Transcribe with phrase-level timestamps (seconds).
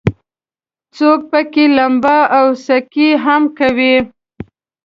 [0.95, 3.95] څوک پکې لمبا او سکي هم کوي.